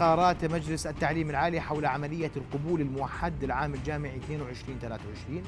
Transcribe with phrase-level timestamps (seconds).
[0.00, 5.42] قرارات مجلس التعليم العالي حول عملية القبول الموحد للعام الجامعي 22 23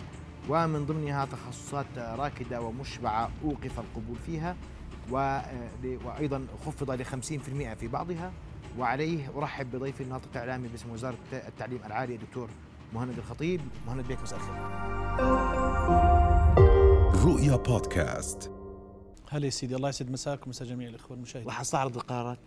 [0.49, 4.57] ومن ضمنها تخصصات راكدة ومشبعة أوقف القبول فيها
[5.11, 8.33] وأيضا خفض ل 50% في بعضها.
[8.79, 12.49] وعليه أرحب بضيفي الناطق الإعلامي باسم وزارة التعليم العالي الدكتور
[12.95, 13.61] مهند الخطيب.
[13.87, 14.55] مهند بيك مساء الخير.
[17.25, 18.53] رؤيا بودكاست.
[19.31, 21.49] هلا يا سيدي الله يسعد مساك ومساء جميع الأخوة المشاهدين.
[21.49, 22.39] راح أستعرض القرارات.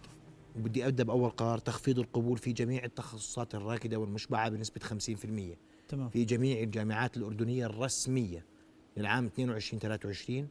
[0.56, 6.10] وبدي أبدأ بأول قرار تخفيض القبول في جميع التخصصات الراكدة والمشبعة بنسبة 50% تمام.
[6.10, 8.46] في جميع الجامعات الأردنية الرسمية
[8.98, 10.48] للعام 22 23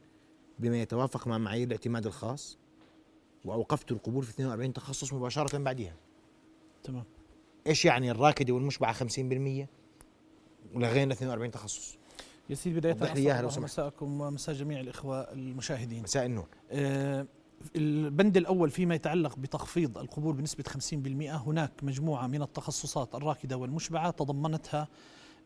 [0.59, 2.57] بما يتوافق مع معايير الاعتماد الخاص
[3.45, 5.95] وأوقفت القبول في 42 تخصص مباشرة بعدها
[6.83, 7.03] تمام.
[7.67, 9.67] إيش يعني الراكدة والمشبعة 50%
[10.75, 11.97] ولغينا 42 تخصص؟
[12.49, 12.93] يا سيدي بداية.
[13.59, 16.03] مساءكم ومساء جميع الإخوة المشاهدين.
[16.03, 16.47] مساء النور.
[16.71, 17.27] آه،
[17.75, 20.95] البند الأول فيما يتعلق بتخفيض القبول بنسبة 50%
[21.47, 24.87] هناك مجموعة من التخصصات الراكدة والمشبعة تضمنتها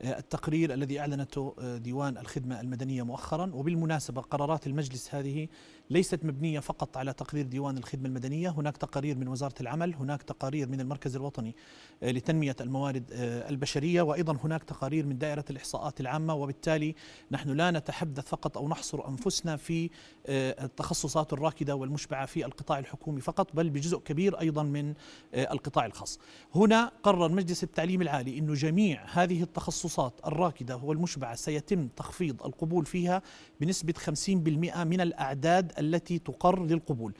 [0.01, 3.51] التقرير الذي أعلنته آه، ديوان الخدمة المدنية مؤخرا.
[3.53, 5.47] وبالمناسبة قرارات المجلس هذه
[5.89, 8.49] ليست مبنية فقط على تقرير ديوان الخدمة المدنية.
[8.49, 11.55] هناك تقارير من وزارة العمل هناك تقارير من المركز الوطني
[12.03, 16.33] آه، لتنمية الموارد آه، البشرية وأيضا هناك تقارير من دائرة الإحصاءات العامة.
[16.33, 16.95] وبالتالي
[17.31, 19.89] نحن لا نتحدث فقط أو نحصر أنفسنا في
[20.29, 24.93] التخصصات الراكدة والمشبعة في القطاع الحكومي فقط بل بجزء كبير أيضا من
[25.33, 26.19] القطاع الخاص.
[26.55, 29.84] هنا قرر مجلس التعليم العالي أنه جميع هذه التخصصات
[30.25, 33.21] الراكدة والمشبعة سيتم تخفيض القبول فيها
[33.61, 34.29] بنسبة 50%
[34.77, 37.13] من الأعداد التي تقر للقبول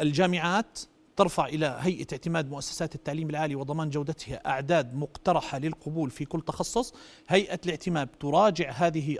[0.00, 0.78] الجامعات
[1.16, 6.94] ترفع إلى هيئة اعتماد مؤسسات التعليم العالي وضمان جودتها أعداد مقترحة للقبول في كل تخصص
[7.28, 9.16] هيئة الاعتماد تراجع هذه.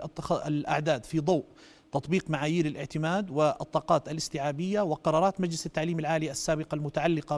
[0.47, 1.45] الأعداد في ضوء
[1.91, 7.37] تطبيق معايير الاعتماد والطاقات الاستيعابية وقرارات مجلس التعليم العالي السابقة المتعلقة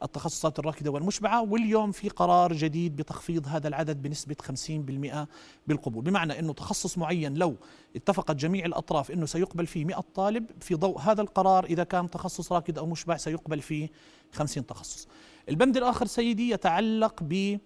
[0.00, 5.26] بالتخصصات الراكدة والمشبعة واليوم في قرار جديد بتخفيض هذا العدد بنسبة 50%
[5.66, 6.04] بالقبول.
[6.04, 7.56] بمعنى أنه تخصص معين لو
[7.96, 12.52] اتفقت جميع الأطراف أنه سيقبل فيه 100 طالب في ضوء هذا القرار إذا كان تخصص
[12.52, 13.88] راكد أو مشبع سيقبل فيه
[14.32, 15.08] 50 تخصص.
[15.48, 17.58] البند الآخر سيدي يتعلق ب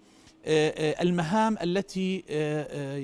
[0.47, 2.19] المهام التي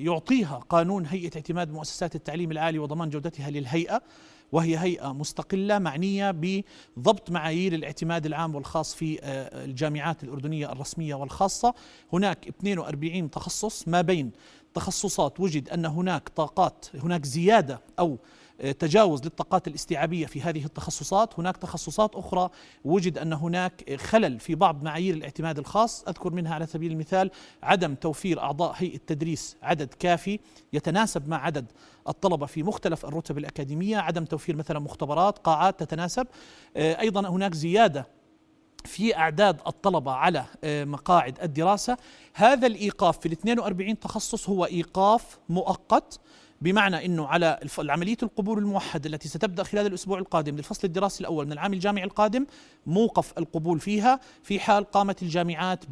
[0.05, 4.01] يعطيها قانون هيئة اعتماد مؤسسات التعليم العالي وضمان جودتها للهيئة.
[4.51, 6.31] وهي هيئة مستقلة معنية
[6.97, 9.19] بضبط معايير الاعتماد العام والخاص في
[9.65, 11.73] الجامعات الأردنية الرسمية والخاصة.
[12.13, 13.87] هناك 42 تخصص.
[13.87, 14.31] ما بين
[14.73, 18.17] تخصصات وجد أن هناك طاقات هناك زيادة أو
[18.79, 22.49] تجاوز للطاقات الاستيعابية في هذه التخصصات، هناك تخصصات أخرى
[22.85, 27.31] وجد أن هناك خلل في بعض معايير الاعتماد الخاص، أذكر منها على سبيل المثال
[27.63, 30.39] عدم توفير أعضاء هيئة تدريس عدد كافي
[30.73, 31.71] يتناسب مع عدد
[32.07, 36.27] الطلبة في مختلف الرتب الأكاديمية، عدم توفير مثلا مختبرات، قاعات تتناسب،
[36.75, 38.07] أيضا هناك زيادة
[38.85, 41.97] في أعداد الطلبة على مقاعد الدراسة،
[42.33, 46.19] هذا الإيقاف في ال 42 تخصص هو إيقاف مؤقت.
[46.61, 51.51] بمعنى إنه على عمليه القبول الموحده التي ستبدأ خلال الأسبوع القادم للفصل الدراسي الأول من
[51.51, 52.45] العام الجامعي القادم
[52.85, 55.85] موقف القبول فيها في حال قامت الجامعات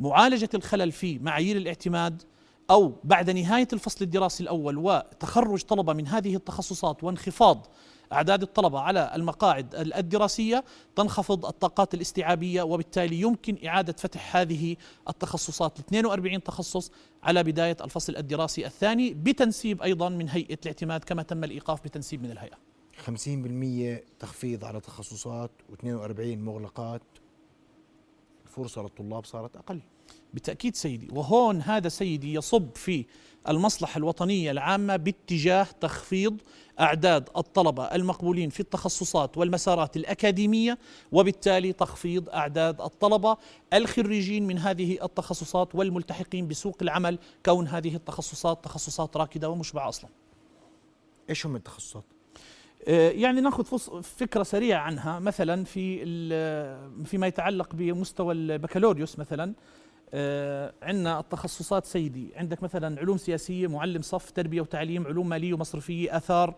[0.00, 2.22] بمعالجة الخلل في معايير الاعتماد
[2.70, 7.66] أو بعد نهاية الفصل الدراسي الأول وتخرج طلبة من هذه التخصصات وانخفاض
[8.12, 10.64] أعداد الطلبة على المقاعد الدراسية
[10.96, 14.76] تنخفض الطاقات الاستيعابية وبالتالي يمكن إعادة فتح هذه
[15.08, 16.90] التخصصات ل 42 تخصص
[17.22, 22.30] على بداية الفصل الدراسي الثاني بتنسيب أيضا من هيئة الاعتماد كما تم الإيقاف بتنسيب من
[22.30, 22.56] الهيئة.
[23.06, 27.02] 50% تخفيض على تخصصات و42 مغلقات
[28.46, 29.80] الفرصة للطلاب صارت أقل.
[30.34, 33.04] بالتأكيد سيدي وهون هذا سيدي يصب في
[33.48, 36.40] المصلحة الوطنية العامة باتجاه تخفيض
[36.80, 40.78] أعداد الطلبة المقبولين في التخصصات والمسارات الأكاديمية
[41.12, 43.36] وبالتالي تخفيض أعداد الطلبة
[43.74, 50.10] الخريجين من هذه التخصصات والملتحقين بسوق العمل كون هذه التخصصات تخصصات راكدة ومشبعة أصلا.
[51.30, 52.04] إيش هم التخصصات؟
[52.88, 56.04] يعني ناخذ فكرة سريعة عنها مثلا في
[57.04, 59.79] فيما يتعلق بمستوى البكالوريوس مثلا آه
[60.82, 62.28] عندنا التخصصات سيدي.
[62.36, 66.54] عندك مثلا علوم سياسية معلم صف تربية وتعليم علوم مالية ومصرفية آثار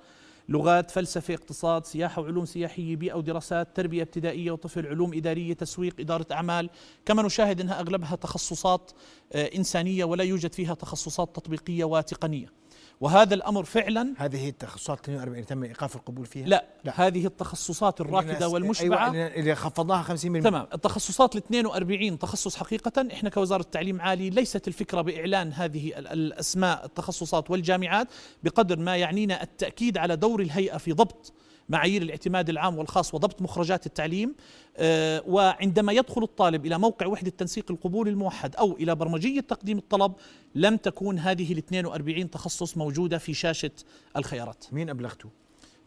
[0.49, 6.26] لغات فلسفة اقتصاد سياحة وعلوم سياحية بيئة ودراسات تربية ابتدائية وطفل علوم إدارية تسويق إدارة
[6.32, 6.70] أعمال.
[7.06, 8.90] كما نشاهد أنها أغلبها تخصصات
[9.32, 12.62] آه إنسانية ولا يوجد فيها تخصصات تطبيقية وتقنيه
[13.02, 17.06] وهذا الأمر فعلا هذه التخصصات 42 تم إيقاف القبول فيها؟ لا, لا.
[17.06, 19.12] هذه التخصصات الراكده والمشبعة.
[19.12, 20.66] أيوة اللي خفضناها 50% تمام.
[20.75, 27.50] التخصصات ال 42 تخصص حقيقة إحنا كوزارة التعليم العالي ليست الفكرة بإعلان هذه الأسماء التخصصات
[27.50, 28.08] والجامعات
[28.43, 31.32] بقدر ما يعنينا التأكيد على دور الهيئة في ضبط
[31.69, 34.35] معايير الاعتماد العام والخاص وضبط مخرجات التعليم
[34.76, 40.12] آه، وعندما يدخل الطالب إلى موقع وحدة تنسيق القبول الموحد أو إلى برمجية تقديم الطلب
[40.55, 43.70] لم تكون هذه ال 42 تخصص موجودة في شاشة
[44.17, 45.42] الخيارات مين أبلغته؟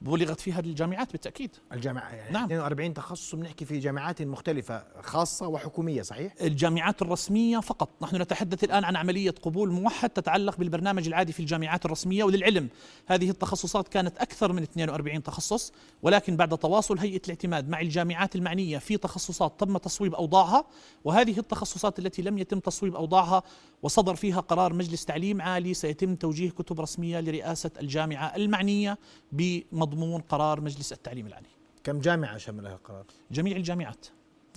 [0.05, 2.43] بلغت فيها الجامعات بالتأكيد الجامعة يعني نعم.
[2.43, 8.83] 42 تخصص بنحكي في جامعات مختلفة خاصة وحكومية صحيح؟ الجامعات الرسمية فقط نحن نتحدث الآن
[8.83, 12.69] عن عملية قبول موحد تتعلق بالبرنامج العادي في الجامعات الرسمية وللعلم
[13.07, 15.73] هذه التخصصات كانت أكثر من 42 تخصص
[16.03, 20.65] ولكن بعد تواصل هيئة الاعتماد مع الجامعات المعنية في تخصصات تم تصويب أوضاعها
[21.03, 23.43] وهذه التخصصات التي لم يتم تصويب أوضاعها
[23.83, 28.97] وصدر فيها قرار مجلس تعليم عالي سيتم توجيه كتب رسمية لرئاسة الجامعة المعنية
[29.31, 29.94] بمضمون
[30.29, 31.47] قرار مجلس التعليم العالي.
[31.83, 34.05] كم جامعة شملها القرار؟ جميع الجامعات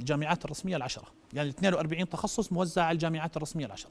[0.00, 1.06] الجامعات الرسمية العشرة.
[1.32, 3.90] يعني 42 تخصص موزع على الجامعات الرسمية العشرة.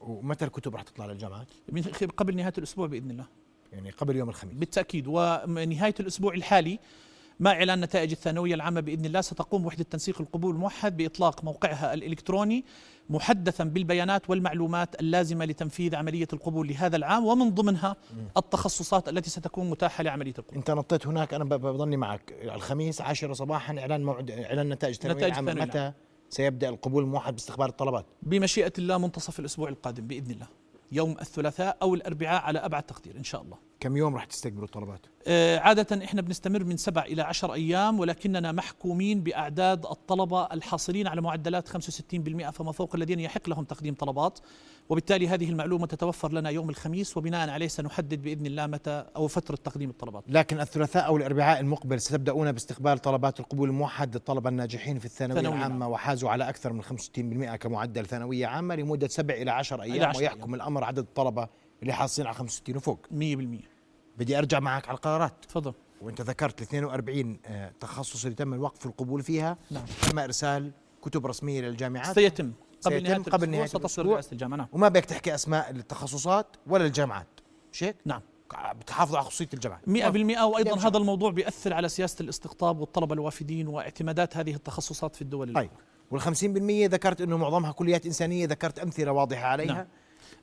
[0.00, 1.46] ومتى الكتب رح تطلع للجامعات؟
[2.16, 3.26] قبل نهاية الأسبوع بإذن الله.
[3.72, 4.54] يعني قبل يوم الخميس.
[4.54, 5.06] بالتأكيد.
[5.06, 6.78] ونهاية الأسبوع الحالي
[7.42, 9.20] مع إعلان نتائج الثانوية العامة بإذن الله.
[9.20, 12.64] ستقوم وحدة تنسيق القبول الموحد بإطلاق موقعها الإلكتروني
[13.10, 17.96] محدثا بالبيانات والمعلومات اللازمة لتنفيذ عملية القبول لهذا العام ومن ضمنها
[18.36, 20.56] التخصصات التي ستكون متاحة لعملية القبول.
[20.58, 22.34] إنت نطيت هناك أنا ب- بضلني معك.
[22.42, 25.52] الخميس 10 صباحا إعلان موعد إعلان نتائج الثانوية نتائج العامة.
[25.52, 25.92] الثانوية متى
[26.30, 30.46] سيبدأ القبول الموحد باستقبال الطلبات؟ بمشيئة الله منتصف الأسبوع القادم بإذن الله
[30.92, 33.56] يوم الثلاثاء أو الأربعاء على أبعد تقدير إن شاء الله.
[33.82, 38.52] كم يوم رح تستقبلوا الطلبات؟ آه، عادة إحنا بنستمر من سبع إلى عشر أيام ولكننا
[38.52, 44.38] محكومين بأعداد الطلبة الحاصلين على معدلات 65% فما فوق الذين يحق لهم تقديم طلبات.
[44.88, 49.56] وبالتالي هذه المعلومة تتوفر لنا يوم الخميس وبناء عليه سنحدد بإذن الله متى أو فترة
[49.56, 50.24] تقديم الطلبات.
[50.28, 55.58] لكن الثلاثاء أو الأربعاء المقبل ستبدأون باستقبال طلبات القبول الموحد للطلبة الناجحين في الثانوية ثانوية
[55.58, 60.18] العامة وحازوا على أكثر من 65% كمعدل ثانوية عامة لمدة سبع إلى عشر أيام 10
[60.18, 60.54] ويحكم أيام.
[60.54, 61.48] الأمر عدد الطلبة
[61.82, 63.06] اللي حاصلين على 65 وفوق.
[63.10, 63.71] 100%
[64.18, 65.44] بدي أرجع معك على القرارات.
[65.48, 65.72] تفضل.
[66.00, 69.56] وأنت ذكرت ال 42 آه، تخصص اللي تم الوقف القبول فيها.
[69.70, 69.84] نعم.
[70.10, 70.72] تم إرسال
[71.02, 72.14] كتب رسمية للجامعات.
[72.14, 72.52] سيتم.
[72.84, 74.14] قبل سيتم نهاية قبل ستصل الأسبوع.
[74.14, 74.56] رئاسة الجامعة.
[74.56, 74.68] نعم.
[74.72, 77.40] وما بدك تحكي أسماء التخصصات ولا الجامعات.
[77.72, 78.20] مش هيك؟ نعم
[78.80, 79.88] بتحافظوا على خصوصية الجامعات.
[79.88, 80.86] 100% وأيضا يمشي.
[80.86, 85.52] هذا الموضوع بيأثر على سياسة الاستقطاب والطلبة الوافدين واعتمادات هذه التخصصات في الدول.
[85.52, 85.70] طيب.
[86.10, 89.74] وال 50% ذكرت إنه معظمها كليات إنسانية ذكرت أمثلة واضحة عليها.
[89.74, 89.86] نعم.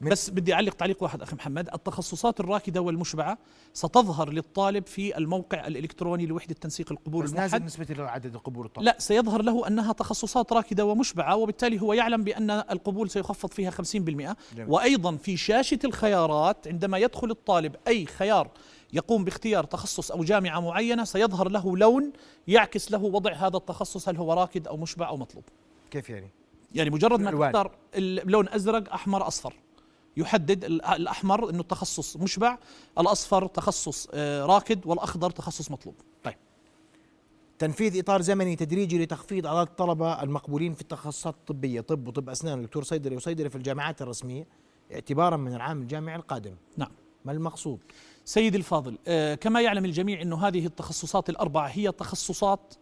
[0.01, 3.37] بس بدي أعلق تعليق واحد أخي محمد التخصصات الراكدة والمشبعة
[3.73, 8.85] ستظهر للطالب في الموقع الإلكتروني لوحدة تنسيق القبول بس نازل الموحد نسبة عدد القبول الطلب
[8.85, 13.75] لا سيظهر له أنها تخصصات راكدة ومشبعة وبالتالي هو يعلم بأن القبول سيخفض فيها 50%
[13.83, 14.35] جميل.
[14.67, 18.51] وأيضا في شاشة الخيارات عندما يدخل الطالب أي خيار
[18.93, 22.11] يقوم باختيار تخصص أو جامعة معينة سيظهر له لون
[22.47, 25.43] يعكس له وضع هذا التخصص هل هو راكد أو مشبع أو مطلوب
[25.91, 26.29] كيف يعني؟
[26.73, 27.31] يعني مجرد ما.
[27.31, 29.53] تختار اللون أزرق أحمر أصفر
[30.17, 32.57] يحدد ال- الأحمر إنه التخصص مشبع
[32.99, 35.95] الأصفر تخصص آه، راكد والأخضر تخصص مطلوب.
[37.59, 42.83] تنفيذ إطار زمني تدريجي لتخفيض أعداد الطلبة المقبولين في التخصصات الطبية طب وطب أسنان ودكتور
[42.83, 44.47] صيدلي وصيدلي في الجامعات الرسمية
[44.93, 46.53] اعتبارا من العام الجامعي القادم.
[46.77, 46.91] نعم.
[47.25, 47.79] ما المقصود؟
[48.25, 52.73] سيدي الفاضل آه، كما يعلم الجميع إنه هذه التخصصات الأربعة هي تخصصات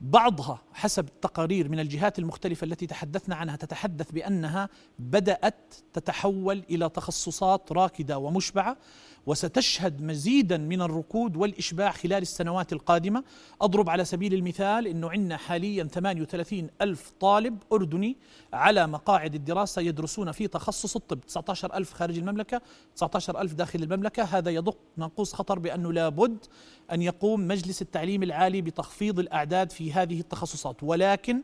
[0.00, 4.68] بعضها حسب التقارير من الجهات المختلفة التي تحدثنا عنها تتحدث بأنها
[4.98, 8.76] بدأت تتحول إلى تخصصات راكدة ومشبعة.
[9.28, 13.24] وستشهد مزيدا من الركود والإشباع خلال السنوات القادمة.
[13.60, 18.16] أضرب على سبيل المثال أنه عندنا حاليا 38 ألف طالب أردني
[18.52, 21.20] على مقاعد الدراسة يدرسون في تخصص الطب.
[21.20, 22.60] 19 ألف خارج المملكة
[22.96, 24.22] 19 ألف داخل المملكة.
[24.22, 26.44] هذا يضق ناقوس خطر بأنه لابد
[26.92, 30.82] أن يقوم مجلس التعليم العالي بتخفيض الأعداد في هذه التخصصات.
[30.82, 31.42] ولكن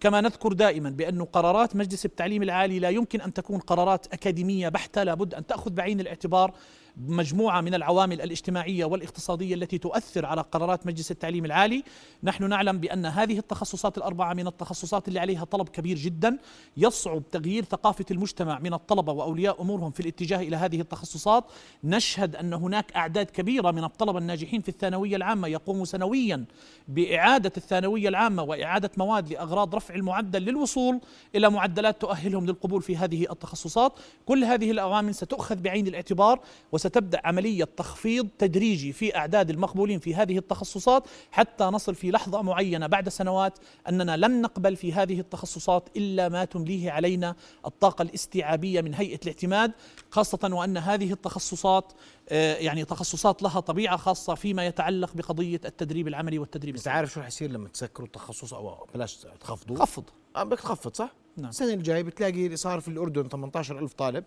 [0.00, 5.02] كما نذكر دائما بأن قرارات مجلس التعليم العالي لا يمكن أن تكون قرارات أكاديمية بحتة.
[5.02, 6.54] لابد أن تأخذ بعين الاعتبار
[6.96, 11.84] مجموعة من العوامل الاجتماعية والاقتصادية التي تؤثر على قرارات مجلس التعليم العالي.
[12.22, 16.38] نحن نعلم بأن هذه التخصصات الأربعة من التخصصات اللي عليها طلب كبير جدا
[16.76, 21.44] يصعب تغيير ثقافة المجتمع من الطلبة وأولياء أمورهم في الاتجاه إلى هذه التخصصات.
[21.84, 26.44] نشهد أن هناك أعداد كبيرة من الطلبة الناجحين في الثانوية العامة يقوموا سنويا
[26.88, 31.00] بإعادة الثانوية العامة وإعادة مواد لأغراض رفع المعدل للوصول
[31.34, 33.92] إلى معدلات تؤهلهم للقبول في هذه التخصصات.
[34.26, 36.40] كل هذه العوامل ستؤخذ بعين الاعتبار
[36.86, 42.86] وستبدأ عملية تخفيض تدريجي في أعداد المقبولين في هذه التخصصات حتى نصل في لحظة معينة
[42.86, 43.58] بعد سنوات
[43.88, 47.34] أننا لم نقبل في هذه التخصصات إلا ما تمليه علينا
[47.66, 49.72] الطاقة الاستيعابية من هيئة الاعتماد
[50.10, 51.92] خاصة وأن هذه التخصصات
[52.28, 57.20] آه، يعني تخصصات لها طبيعة خاصة فيما يتعلق بقضية التدريب العملي والتدريب انت عارف شو
[57.20, 60.04] رح يصير لما تسكروا التخصص أو بلاش تخفضوه خفض
[60.36, 61.48] آه بدك تخفض صح؟ نعم.
[61.48, 64.24] السنة الجاية بتلاقي صار في الأردن 18000 طالب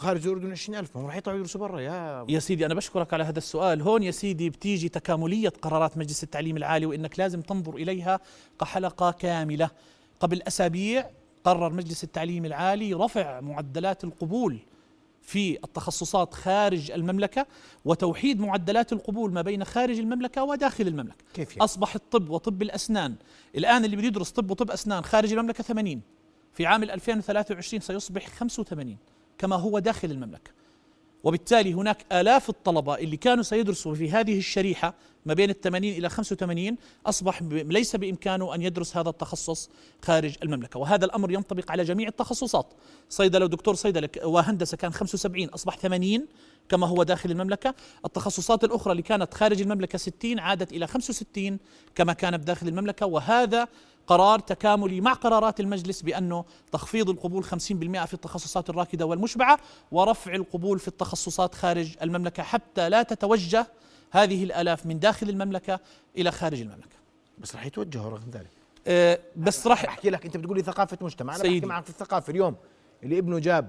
[0.00, 3.24] خارج الاردن 20000 ما هم راح يطلعوا يدرسوا برا يا يا سيدي أنا بشكرك على
[3.24, 3.82] هذا السؤال.
[3.82, 8.20] هون يا سيدي بتيجي تكاملية قرارات مجلس التعليم العالي وإنك لازم تنظر إليها
[8.60, 9.70] كحلقة كاملة.
[10.20, 11.10] قبل أسابيع
[11.44, 14.58] قرر مجلس التعليم العالي رفع معدلات القبول
[15.22, 17.46] في التخصصات خارج المملكة
[17.84, 21.24] وتوحيد معدلات القبول ما بين خارج المملكة وداخل المملكة.
[21.34, 23.14] كيف يعني؟ أصبح الطب وطب الأسنان
[23.56, 26.00] الآن اللي بده يدرس طب وطب أسنان خارج المملكة 80
[26.52, 28.96] في عام 2023 سيصبح 85
[29.40, 30.50] كما هو داخل المملكة.
[31.24, 34.94] وبالتالي هناك آلاف الطلبة اللي كانوا سيدرسوا في هذه الشريحة
[35.26, 39.70] ما بين الثمانين إلى 85 أصبح ب- ليس بإمكانه أن يدرس هذا التخصص
[40.02, 40.80] خارج المملكة.
[40.80, 42.66] وهذا الأمر ينطبق على جميع التخصصات.
[43.08, 46.26] صيدلة ودكتور صيدلة وهندسة كان 75 أصبح 80
[46.68, 47.74] كما هو داخل المملكة.
[48.04, 51.58] التخصصات الأخرى اللي كانت خارج المملكة 60 عادت إلى 65
[51.94, 53.06] كما كانت داخل المملكة.
[53.06, 53.68] وهذا
[54.10, 59.58] قرار تكاملي مع قرارات المجلس بأنه تخفيض القبول 50% في التخصصات الراكدة والمشبعة
[59.92, 63.66] ورفع القبول في التخصصات خارج المملكة حتى لا تتوجه
[64.10, 65.80] هذه الآلاف من داخل المملكة
[66.16, 66.96] إلى خارج المملكة
[67.38, 68.50] بس راح يتوجهوا رغم ذلك
[68.86, 71.54] أه بس راح أحكي لك أنت بتقول لي ثقافة مجتمع أنا سيدي.
[71.54, 72.56] بحكي معك في الثقافة اليوم
[73.02, 73.68] اللي ابنه جاب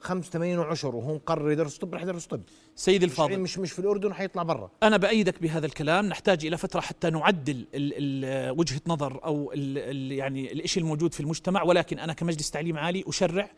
[0.00, 2.40] 85 وعشر وهو مقرر يدرس طب راح يدرس طب.
[2.76, 3.40] سيدي مش الفاضل.
[3.40, 4.70] مش مش في الأردن حيطلع برا.
[4.82, 6.06] أنا بأيدك بهذا الكلام.
[6.06, 7.92] نحتاج إلى فترة حتى نعدل ال
[8.24, 11.62] ال وجهة نظر أو ال ال يعني الإشي الموجود في المجتمع.
[11.62, 13.50] ولكن أنا كمجلس تعليم عالي أشرع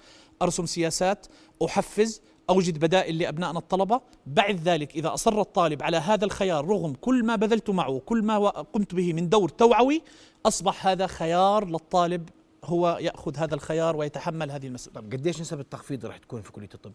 [0.43, 1.27] أرسم سياسات
[1.65, 4.01] أحفز أوجد بدائل لأبنائنا الطلبة.
[4.27, 8.39] بعد ذلك إذا أصر الطالب على هذا الخيار رغم كل ما بذلت معه كل ما
[8.49, 10.03] قمت به من دور توعوي
[10.47, 12.29] أصبح هذا خيار للطالب
[12.65, 15.01] هو يأخذ هذا الخيار ويتحمل هذه المسؤولية.
[15.01, 16.93] طب قديش نسب التخفيض راح تكون في كلية الطب؟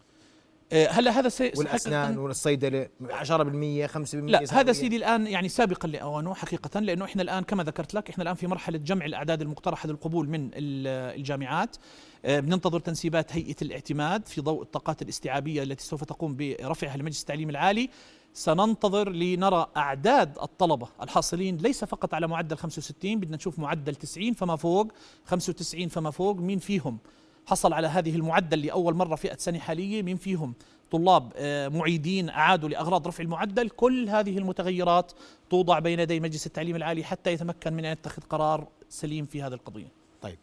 [0.72, 4.72] آه، هلا هذا سي والأسنان والصيدلة 10% 5% لا هذا 7%.
[4.72, 8.46] سيدي الآن يعني سابقا لاوانه حقيقه لأنه إحنا الآن كما ذكرت لك إحنا الآن في
[8.46, 11.76] مرحلة جمع الأعداد المقترحة للقبول من ال- الجامعات.
[12.24, 17.50] آه، بننتظر تنسيبات هيئة الاعتماد في ضوء الطاقات الاستيعابية التي سوف تقوم برفعها لمجلس التعليم
[17.50, 17.90] العالي.
[18.36, 24.56] سننتظر لنرى أعداد الطلبة الحاصلين ليس فقط على معدل 65 بدنا نشوف معدل 90 فما
[24.56, 24.92] فوق
[25.24, 26.98] 95 فما فوق مين فيهم؟
[27.46, 30.54] حصل على هذه المعدل لأول مرة فئة سنة حالية مين فيهم؟
[30.90, 35.12] طلاب آه، معيدين أعادوا لأغراض رفع المعدل كل هذه المتغيرات
[35.50, 39.54] توضع بين يدي مجلس التعليم العالي حتى يتمكن من أن يتخذ قرار سليم في هذه
[39.54, 39.88] القضية.
[40.22, 40.38] طيب.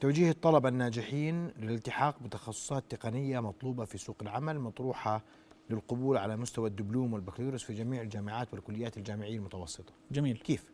[0.00, 5.22] توجيه الطلبة الناجحين للالتحاق بتخصصات تقنية مطلوبة في سوق العمل مطروحة
[5.70, 10.64] للقبول على مستوى الدبلوم والبكالوريوس في جميع الجامعات والكليات الجامعية المتوسطة جميل كيف؟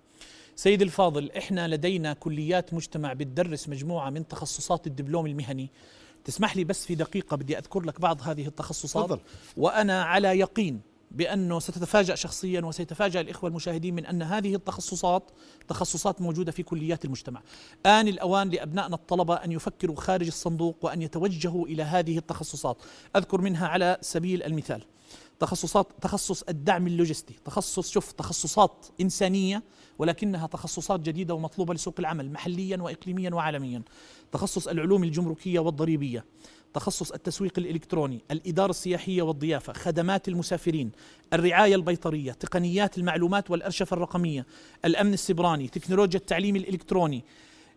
[0.57, 5.71] سيد الفاضل إحنا لدينا كليات مجتمع بتدرس مجموعة من تخصصات الدبلوم المهني
[6.25, 9.21] تسمح لي بس في دقيقة بدي أذكر لك بعض هذه التخصصات تفضل.
[9.57, 10.81] وأنا على يقين
[11.11, 15.31] بأنه ستتفاجأ شخصيا وسيتفاجأ الإخوة المشاهدين من أن هذه التخصصات
[15.69, 17.43] تخصصات موجودة في كليات المجتمع.
[17.87, 22.83] آن الأوان لأبنائنا الطلبة أن يفكروا خارج الصندوق وأن يتوجهوا إلى هذه التخصصات.
[23.17, 24.83] أذكر منها على سبيل المثال
[25.41, 29.63] تخصصات تخصص الدعم اللوجستي تخصص شوف تخصصات إنسانية
[29.99, 33.83] ولكنها تخصصات جديدة ومطلوبة لسوق العمل محليا وإقليميا وعالميا.
[34.33, 36.25] تخصص العلوم الجمركية والضريبية.
[36.75, 40.93] تخصص التسويق الإلكتروني الإدارة السياحية والضيافة خدمات المسافرين
[41.33, 44.47] الرعاية البيطرية تقنيات المعلومات والأرشفة الرقمية
[44.85, 47.25] الأمن السبراني تكنولوجيا التعليم الإلكتروني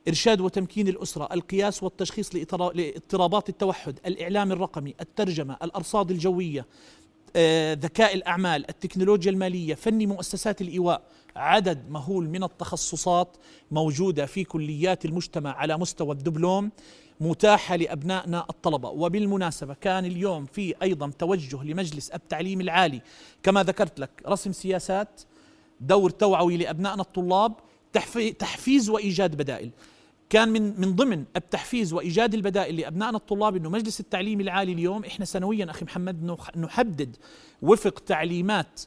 [0.08, 6.66] إرشاد وتمكين الأسرة القياس والتشخيص لاضطرابات التوحد الإعلام الرقمي الترجمة الأرصاد الجوية
[7.36, 11.02] آه، ذكاء الأعمال التكنولوجيا المالية فني مؤسسات الإيواء.
[11.36, 13.38] عدد مهول من التخصصات
[13.72, 16.72] موجودة في كليات المجتمع على مستوى الدبلوم.
[17.22, 18.90] متاحة لأبنائنا الطلبة.
[18.90, 23.02] وبالمناسبة كان اليوم في أيضا توجه لمجلس التعليم العالي.
[23.44, 25.22] كما ذكرت لك رسم سياسات
[25.82, 27.54] دور توعوي لأبنائنا الطلاب
[27.94, 29.72] تحفي- تحفيز وإيجاد بدائل.
[30.30, 35.26] كان من من ضمن التحفيز وإيجاد البدائل لأبنائنا الطلاب إنه مجلس التعليم العالي اليوم إحنا
[35.26, 37.16] سنويا أخي محمد نح- نحدد
[37.62, 38.82] وفق تعليمات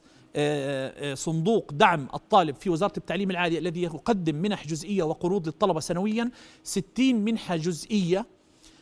[1.14, 6.30] صندوق دعم الطالب في وزارة التعليم العالي الذي يقدم منح جزئية وقروض للطلبة سنويا
[6.64, 8.26] 60 منحة جزئية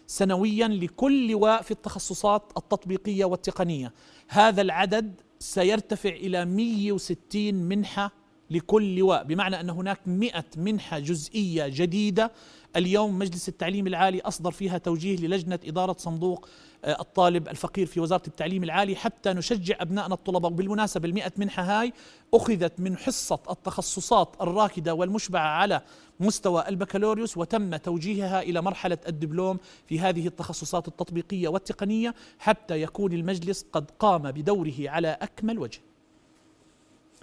[0.07, 3.93] سنويا لكل لواء في التخصصات التطبيقية والتقنية.
[4.29, 12.33] هذا العدد سيرتفع إلى 160 منحة لكل لواء بمعنى أن هناك 100 منحة جزئية جديدة.
[12.77, 16.49] اليوم مجلس التعليم العالي أصدر فيها توجيه للجنة إدارة صندوق
[16.85, 18.97] آه، الطالب الفقير في وزارة التعليم العالي.
[18.97, 21.93] حتى نشجع أبنائنا الطلبة وبالمناسبه ال منحة هاي
[22.35, 25.81] أخذت من حصة التخصصات الراكدة والمشبعة على
[26.21, 33.67] مستوى البكالوريوس وتم توجيهها إلى مرحلة الدبلوم في هذه التخصصات التطبيقية والتقنية حتى يكون المجلس
[33.73, 35.81] قد قام بدوره على أكمل وجه.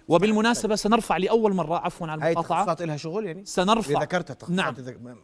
[0.07, 4.33] وبالمناسبة سنرفع لأول مرة عفوا على هاي المقاطعة التخصصات لها شغل يعني سنرفع إذا ذكرتها
[4.33, 4.75] تخصصات نعم.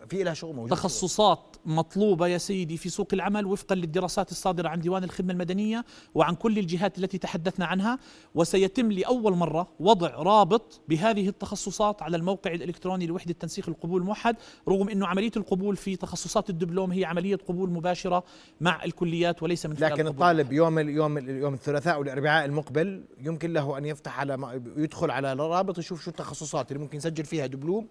[0.10, 4.80] في لها شغل موجود تخصصات مطلوبة يا سيدي في سوق العمل وفقا للدراسات الصادرة عن
[4.80, 8.00] ديوان الخدمة المدنية وعن كل الجهات التي تحدثنا عنها
[8.36, 14.36] وسيتم لأول مرة وضع رابط بهذه التخصصات على الموقع الإلكتروني لوحدة تنسيق القبول الموحد
[14.70, 18.24] رغم أنه عملية القبول في تخصصات الدبلوم هي عملية قبول مباشرة
[18.62, 20.08] مع الكليات وليس من خلال لكن.
[20.08, 25.32] الطالب يوم يوم يوم الثلاثاء والأربعاء المقبل يمكن له أن يفتح على ما- يدخل على
[25.34, 27.88] الرابط يشوف شو التخصصات اللي ممكن يسجل فيها دبلوم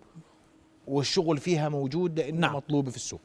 [0.87, 2.57] والشغل فيها موجود لأنه نعم.
[2.57, 3.21] مطلوبه في السوق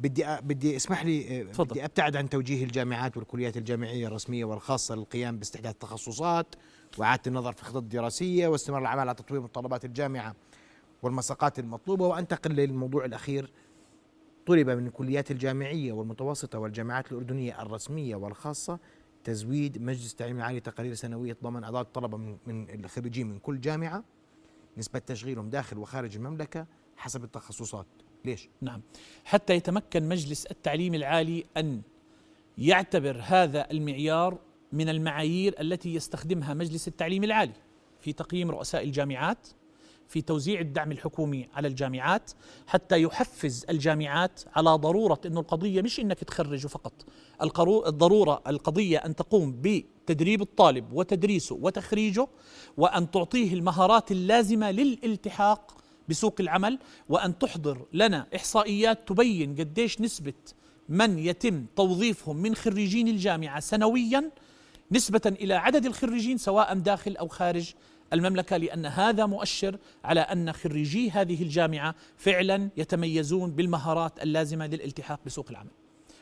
[0.00, 1.68] بدي أ- بدي اسمح لي آه، تفضل.
[1.70, 6.54] بدي أبتعد عن توجيه الجامعات والكليات الجامعية الرسمية والخاصة للقيام باستحداث التخصصات
[6.98, 10.34] وإعادة النظر في الخطط الدراسية واستمرار العمل على تطوير متطلبات الجامعة
[11.02, 13.50] والمساقات المطلوبة وأنتقل للموضوع الأخير
[14.46, 18.78] طلب من الكليات الجامعية والمتوسطة والجامعات الأردنية الرسمية والخاصة
[19.24, 24.04] تزويد مجلس التعليم العالي تقارير سنوية تضمن اعداد الطلبه من, من الخريجين من كل جامعة.
[24.76, 26.66] نسبة تشغيلهم داخل وخارج المملكة
[26.96, 27.86] حسب التخصصات.
[28.24, 28.82] ليش؟ نعم.
[29.24, 31.82] حتى يتمكن مجلس التعليم العالي أن
[32.58, 34.38] يعتبر هذا المعيار
[34.72, 37.52] من المعايير التي يستخدمها مجلس التعليم العالي
[38.00, 39.48] في تقييم رؤساء الجامعات
[40.08, 42.30] في توزيع الدعم الحكومي على الجامعات
[42.66, 46.92] حتى يحفز الجامعات على ضرورة أن القضية مش أنك تخرج فقط.
[47.86, 52.26] الضرورة القضية أن تقوم بتدريب الطالب وتدريسه وتخريجه
[52.76, 55.76] وأن تعطيه المهارات اللازمة للالتحاق
[56.08, 60.32] بسوق العمل وأن تحضر لنا إحصائيات تبين قديش نسبة
[60.88, 64.30] من يتم توظيفهم من خريجين الجامعة سنويا
[64.92, 67.72] نسبة إلى عدد الخريجين سواء داخل أو خارج
[68.12, 75.46] المملكة لأن هذا مؤشر على أن خريجي هذه الجامعة فعلا يتميزون بالمهارات اللازمة للالتحاق بسوق
[75.50, 75.70] العمل.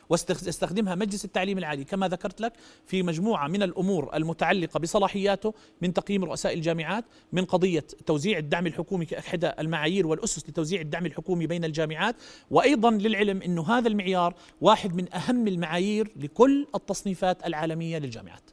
[0.09, 2.53] ويستخدمها مجلس التعليم العالي كما ذكرت لك
[2.85, 9.05] في مجموعة من الأمور المتعلقة بصلاحياته من تقييم رؤساء الجامعات من قضية توزيع الدعم الحكومي
[9.05, 12.15] كأحدى المعايير والأسس لتوزيع الدعم الحكومي بين الجامعات.
[12.51, 18.43] وأيضا للعلم أنه هذا المعيار واحد من أهم المعايير لكل التصنيفات العالمية للجامعات.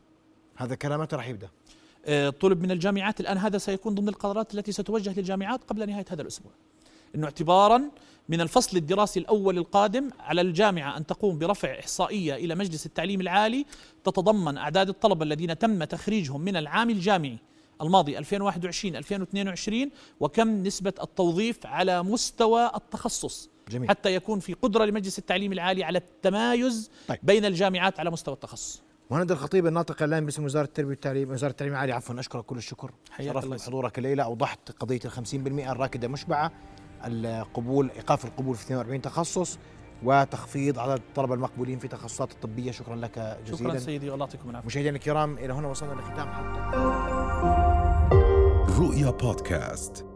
[0.57, 1.47] هذا كلام متى راح يبدأ.
[1.47, 1.51] آه،
[2.41, 6.53] طلب من الجامعات الآن هذا سيكون ضمن القرارات التي ستوجه للجامعات قبل نهاية هذا الأسبوع
[7.15, 7.91] أنه اعتبارا
[8.29, 13.67] من الفصل الدراسي الأول القادم على الجامعة أن تقوم برفع إحصائية إلى مجلس التعليم العالي
[14.05, 17.39] تتضمن أعداد الطلبة الذين تم تخريجهم من العام الجامعي
[17.83, 23.89] الماضي 2021 2022 وكم نسبة التوظيف على مستوى التخصص جميل.
[23.89, 27.19] حتى يكون في قدرة لمجلس التعليم العالي على التمايز طيب.
[27.23, 31.75] بين الجامعات على مستوى التخصص مهند الخطيب الناطق الآن باسم وزارة التربية والتعليم وزارة التعليم
[31.75, 32.91] العالي عفوا أشكرك كل الشكر.
[33.21, 33.61] الله يسلمك.
[33.61, 34.25] بحضورك الليلة.
[34.25, 36.53] أوضحت قضية ال 50% الراكدة مشبعة
[37.05, 39.59] القبول إيقاف القبول في 42 تخصص
[40.03, 43.71] وتخفيض عدد الطلبه المقبولين في تخصصات الطبيه شكرا لك جزيلا.
[43.71, 44.67] شكرا سيدي والله يعطيكم العافية.
[44.67, 46.71] مشاهدينا الكرام إلى هنا وصلنا لختام حلقه
[48.79, 50.07] رؤيا بودكاست.